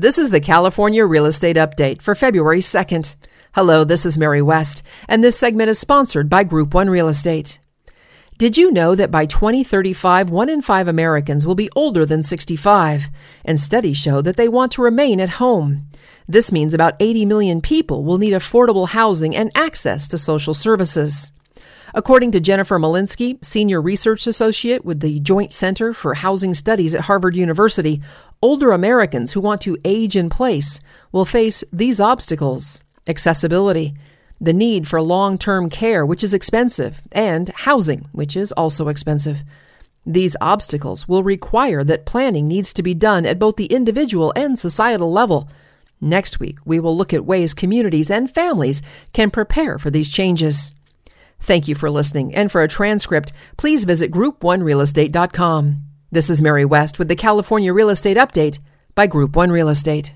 This 0.00 0.16
is 0.16 0.30
the 0.30 0.40
California 0.40 1.04
Real 1.04 1.26
Estate 1.26 1.56
Update 1.56 2.02
for 2.02 2.14
February 2.14 2.60
2nd. 2.60 3.16
Hello, 3.52 3.82
this 3.82 4.06
is 4.06 4.16
Mary 4.16 4.40
West, 4.40 4.84
and 5.08 5.24
this 5.24 5.36
segment 5.36 5.70
is 5.70 5.80
sponsored 5.80 6.30
by 6.30 6.44
Group 6.44 6.72
One 6.72 6.88
Real 6.88 7.08
Estate. 7.08 7.58
Did 8.36 8.56
you 8.56 8.70
know 8.70 8.94
that 8.94 9.10
by 9.10 9.26
2035, 9.26 10.30
one 10.30 10.48
in 10.48 10.62
five 10.62 10.86
Americans 10.86 11.44
will 11.44 11.56
be 11.56 11.68
older 11.74 12.06
than 12.06 12.22
65? 12.22 13.06
And 13.44 13.58
studies 13.58 13.96
show 13.96 14.22
that 14.22 14.36
they 14.36 14.46
want 14.48 14.70
to 14.72 14.82
remain 14.82 15.20
at 15.20 15.30
home. 15.30 15.88
This 16.28 16.52
means 16.52 16.74
about 16.74 16.94
80 17.00 17.26
million 17.26 17.60
people 17.60 18.04
will 18.04 18.18
need 18.18 18.34
affordable 18.34 18.86
housing 18.86 19.34
and 19.34 19.50
access 19.56 20.06
to 20.06 20.16
social 20.16 20.54
services. 20.54 21.32
According 21.94 22.32
to 22.32 22.40
Jennifer 22.40 22.78
Molinsky, 22.78 23.42
Senior 23.44 23.80
Research 23.80 24.26
Associate 24.26 24.84
with 24.84 25.00
the 25.00 25.20
Joint 25.20 25.52
Center 25.52 25.94
for 25.94 26.14
Housing 26.14 26.54
Studies 26.54 26.94
at 26.94 27.02
Harvard 27.02 27.34
University, 27.34 28.02
older 28.42 28.72
Americans 28.72 29.32
who 29.32 29.40
want 29.40 29.60
to 29.62 29.78
age 29.84 30.16
in 30.16 30.30
place 30.30 30.80
will 31.12 31.24
face 31.24 31.64
these 31.72 32.00
obstacles 32.00 32.82
accessibility, 33.06 33.94
the 34.40 34.52
need 34.52 34.86
for 34.86 35.00
long 35.00 35.38
term 35.38 35.70
care, 35.70 36.04
which 36.04 36.22
is 36.22 36.34
expensive, 36.34 37.00
and 37.10 37.48
housing, 37.50 38.08
which 38.12 38.36
is 38.36 38.52
also 38.52 38.88
expensive. 38.88 39.42
These 40.06 40.36
obstacles 40.40 41.08
will 41.08 41.22
require 41.22 41.84
that 41.84 42.06
planning 42.06 42.46
needs 42.46 42.72
to 42.74 42.82
be 42.82 42.94
done 42.94 43.26
at 43.26 43.38
both 43.38 43.56
the 43.56 43.66
individual 43.66 44.32
and 44.36 44.58
societal 44.58 45.12
level. 45.12 45.48
Next 46.00 46.38
week, 46.38 46.58
we 46.64 46.78
will 46.78 46.96
look 46.96 47.12
at 47.12 47.24
ways 47.24 47.54
communities 47.54 48.10
and 48.10 48.30
families 48.30 48.80
can 49.12 49.30
prepare 49.30 49.78
for 49.78 49.90
these 49.90 50.08
changes. 50.08 50.72
Thank 51.40 51.68
you 51.68 51.74
for 51.74 51.90
listening, 51.90 52.34
and 52.34 52.50
for 52.50 52.62
a 52.62 52.68
transcript, 52.68 53.32
please 53.56 53.84
visit 53.84 54.10
group1realestate.com. 54.10 55.82
This 56.10 56.30
is 56.30 56.42
Mary 56.42 56.64
West 56.64 56.98
with 56.98 57.08
the 57.08 57.16
California 57.16 57.72
Real 57.72 57.90
Estate 57.90 58.16
Update 58.16 58.58
by 58.94 59.06
Group 59.06 59.36
One 59.36 59.50
Real 59.50 59.68
Estate. 59.68 60.14